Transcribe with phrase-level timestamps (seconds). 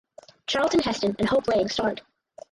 [0.47, 2.01] Charlton Heston and Hope Lange starred.